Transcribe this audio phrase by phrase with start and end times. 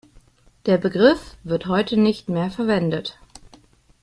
[0.65, 3.19] Der Begriff wird heute nicht mehr verwendet.